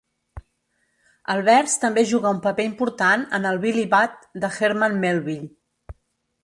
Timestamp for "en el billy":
3.39-3.85